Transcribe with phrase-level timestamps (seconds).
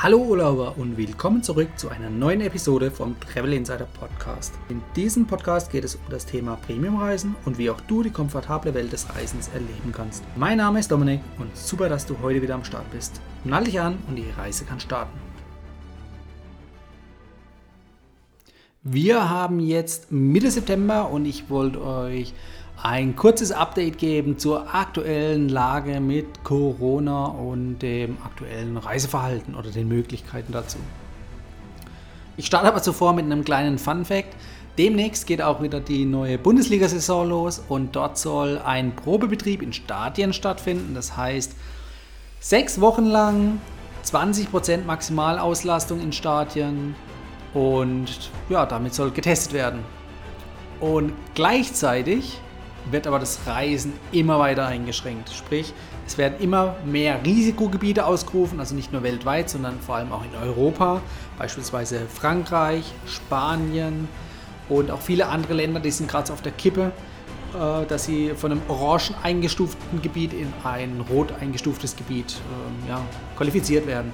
[0.00, 4.54] Hallo Urlauber und willkommen zurück zu einer neuen Episode vom Travel Insider Podcast.
[4.68, 8.74] In diesem Podcast geht es um das Thema Premiumreisen und wie auch du die komfortable
[8.74, 10.22] Welt des Reisens erleben kannst.
[10.36, 13.20] Mein Name ist Dominik und super, dass du heute wieder am Start bist.
[13.42, 15.18] Nall dich an und die Reise kann starten.
[18.84, 22.34] Wir haben jetzt Mitte September und ich wollte euch
[22.82, 29.88] ein kurzes Update geben zur aktuellen Lage mit Corona und dem aktuellen Reiseverhalten oder den
[29.88, 30.78] Möglichkeiten dazu.
[32.36, 34.36] Ich starte aber zuvor mit einem kleinen Fun Fact.
[34.78, 40.32] Demnächst geht auch wieder die neue Bundesliga-Saison los und dort soll ein Probebetrieb in Stadien
[40.32, 40.94] stattfinden.
[40.94, 41.56] Das heißt,
[42.38, 43.60] sechs Wochen lang
[44.04, 46.94] 20% Maximalauslastung in Stadien
[47.54, 49.80] und ja, damit soll getestet werden.
[50.78, 52.40] Und gleichzeitig
[52.92, 55.30] wird aber das Reisen immer weiter eingeschränkt.
[55.30, 55.72] Sprich,
[56.06, 60.34] es werden immer mehr Risikogebiete ausgerufen, also nicht nur weltweit, sondern vor allem auch in
[60.40, 61.00] Europa,
[61.38, 64.08] beispielsweise Frankreich, Spanien
[64.68, 66.92] und auch viele andere Länder, die sind gerade auf der Kippe,
[67.54, 73.00] äh, dass sie von einem orange eingestuften Gebiet in ein rot eingestuftes Gebiet ähm, ja,
[73.36, 74.12] qualifiziert werden.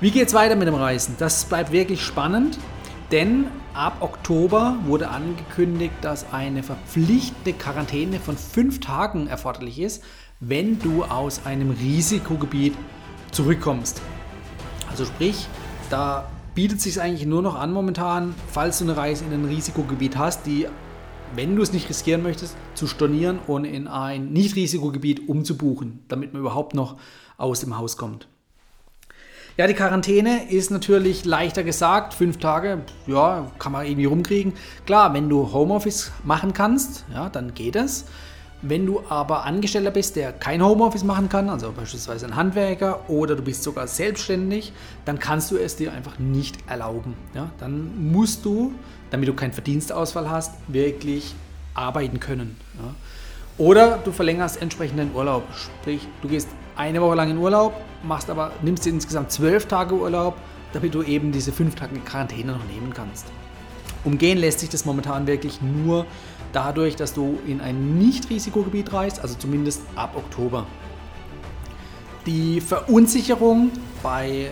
[0.00, 1.16] Wie geht es weiter mit dem Reisen?
[1.18, 2.58] Das bleibt wirklich spannend.
[3.10, 3.46] Denn
[3.76, 10.02] ab Oktober wurde angekündigt, dass eine verpflichtende Quarantäne von fünf Tagen erforderlich ist,
[10.40, 12.74] wenn du aus einem Risikogebiet
[13.32, 14.00] zurückkommst.
[14.90, 15.46] Also sprich,
[15.90, 19.44] da bietet es sich eigentlich nur noch an momentan, falls du eine Reise in ein
[19.44, 20.66] Risikogebiet hast, die,
[21.34, 26.40] wenn du es nicht riskieren möchtest, zu stornieren und in ein Nicht-Risikogebiet umzubuchen, damit man
[26.40, 26.96] überhaupt noch
[27.36, 28.26] aus dem Haus kommt.
[29.58, 32.12] Ja, die Quarantäne ist natürlich leichter gesagt.
[32.12, 34.52] Fünf Tage, ja, kann man irgendwie rumkriegen.
[34.84, 38.04] Klar, wenn du Homeoffice machen kannst, ja, dann geht es.
[38.60, 43.34] Wenn du aber Angestellter bist, der kein Homeoffice machen kann, also beispielsweise ein Handwerker oder
[43.34, 44.74] du bist sogar selbstständig,
[45.06, 47.14] dann kannst du es dir einfach nicht erlauben.
[47.32, 47.50] Ja?
[47.58, 48.74] Dann musst du,
[49.10, 51.34] damit du keinen Verdienstausfall hast, wirklich
[51.72, 52.58] arbeiten können.
[52.78, 52.94] Ja?
[53.58, 55.44] Oder du verlängerst entsprechend den Urlaub.
[55.54, 59.94] Sprich, du gehst eine Woche lang in Urlaub, machst aber, nimmst dir insgesamt zwölf Tage
[59.94, 60.36] Urlaub,
[60.74, 63.26] damit du eben diese fünf Tage Quarantäne noch nehmen kannst.
[64.04, 66.04] Umgehen lässt sich das momentan wirklich nur
[66.52, 70.66] dadurch, dass du in ein Nicht-Risikogebiet reist, also zumindest ab Oktober.
[72.26, 73.70] Die Verunsicherung
[74.02, 74.50] bei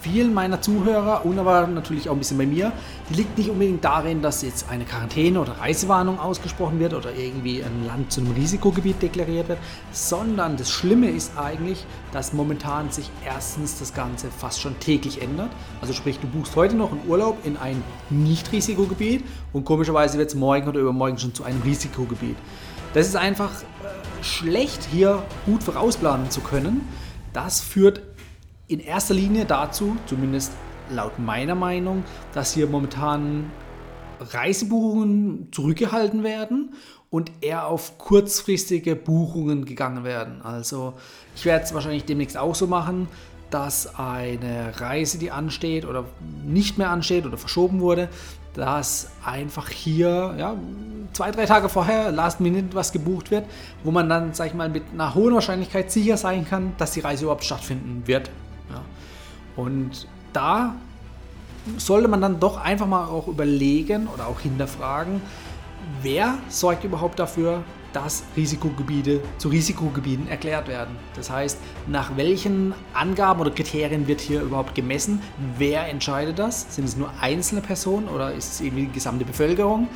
[0.00, 2.72] vielen meiner Zuhörer und aber natürlich auch ein bisschen bei mir,
[3.08, 7.62] die liegt nicht unbedingt darin, dass jetzt eine Quarantäne oder Reisewarnung ausgesprochen wird oder irgendwie
[7.62, 9.58] ein Land zu einem Risikogebiet deklariert wird,
[9.92, 15.50] sondern das Schlimme ist eigentlich, dass momentan sich erstens das Ganze fast schon täglich ändert.
[15.80, 20.34] Also sprich, du buchst heute noch einen Urlaub in ein Nicht-Risikogebiet und komischerweise wird es
[20.34, 22.36] morgen oder übermorgen schon zu einem Risikogebiet.
[22.94, 26.88] Das ist einfach äh, schlecht, hier gut vorausplanen zu können.
[27.32, 28.00] Das führt
[28.68, 30.52] in erster Linie dazu, zumindest
[30.90, 33.50] laut meiner Meinung, dass hier momentan
[34.20, 36.74] Reisebuchungen zurückgehalten werden
[37.10, 40.42] und eher auf kurzfristige Buchungen gegangen werden.
[40.42, 40.94] Also
[41.34, 43.08] ich werde es wahrscheinlich demnächst auch so machen,
[43.50, 46.04] dass eine Reise, die ansteht oder
[46.44, 48.10] nicht mehr ansteht oder verschoben wurde,
[48.52, 50.56] dass einfach hier ja,
[51.14, 53.46] zwei, drei Tage vorher Last Minute was gebucht wird,
[53.84, 57.00] wo man dann, sag ich mal, mit einer hohen Wahrscheinlichkeit sicher sein kann, dass die
[57.00, 58.30] Reise überhaupt stattfinden wird.
[59.58, 60.76] Und da
[61.76, 65.20] sollte man dann doch einfach mal auch überlegen oder auch hinterfragen,
[66.00, 70.94] wer sorgt überhaupt dafür, dass Risikogebiete zu Risikogebieten erklärt werden.
[71.16, 71.58] Das heißt,
[71.88, 75.20] nach welchen Angaben oder Kriterien wird hier überhaupt gemessen?
[75.56, 76.76] Wer entscheidet das?
[76.76, 79.88] Sind es nur einzelne Personen oder ist es irgendwie die gesamte Bevölkerung?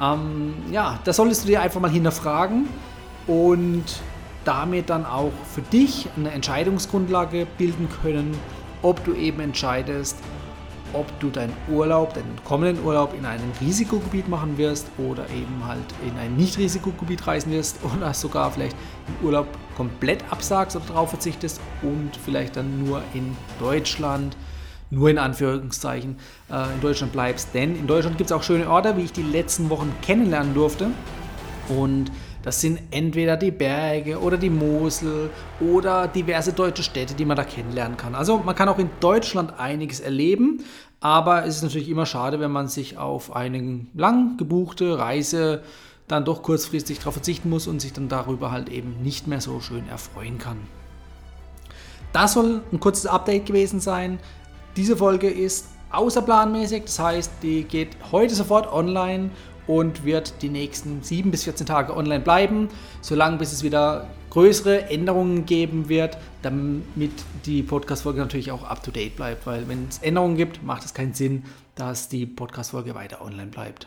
[0.00, 2.68] Ähm, ja, das solltest du dir einfach mal hinterfragen
[3.26, 3.84] und
[4.44, 8.38] damit dann auch für dich eine Entscheidungsgrundlage bilden können,
[8.82, 10.16] ob du eben entscheidest,
[10.92, 15.84] ob du deinen Urlaub, deinen kommenden Urlaub in einem Risikogebiet machen wirst oder eben halt
[16.04, 18.76] in ein Nicht-Risikogebiet reisen wirst oder sogar vielleicht
[19.06, 19.46] den Urlaub
[19.76, 24.36] komplett absagst oder darauf verzichtest und vielleicht dann nur in Deutschland,
[24.90, 26.16] nur in Anführungszeichen,
[26.50, 27.54] äh, in Deutschland bleibst.
[27.54, 30.90] Denn in Deutschland gibt es auch schöne Orte, wie ich die letzten Wochen kennenlernen durfte.
[31.68, 32.10] Und
[32.42, 37.44] das sind entweder die Berge oder die Mosel oder diverse deutsche Städte, die man da
[37.44, 38.14] kennenlernen kann.
[38.14, 40.64] Also man kann auch in Deutschland einiges erleben,
[41.00, 45.62] aber es ist natürlich immer schade, wenn man sich auf eine lang gebuchte Reise
[46.08, 49.60] dann doch kurzfristig darauf verzichten muss und sich dann darüber halt eben nicht mehr so
[49.60, 50.58] schön erfreuen kann.
[52.12, 54.18] Das soll ein kurzes Update gewesen sein.
[54.76, 59.30] Diese Folge ist außerplanmäßig, das heißt, die geht heute sofort online
[59.70, 62.68] und wird die nächsten 7 bis 14 Tage online bleiben,
[63.02, 67.12] solange bis es wieder größere Änderungen geben wird, damit
[67.46, 71.44] die Podcast-Folge natürlich auch up-to-date bleibt, weil wenn es Änderungen gibt, macht es keinen Sinn,
[71.76, 73.86] dass die Podcast-Folge weiter online bleibt.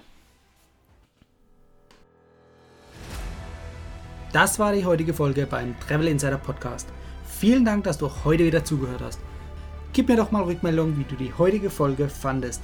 [4.32, 6.88] Das war die heutige Folge beim Travel Insider Podcast.
[7.28, 9.20] Vielen Dank, dass du heute wieder zugehört hast.
[9.92, 12.64] Gib mir doch mal Rückmeldung, wie du die heutige Folge fandest.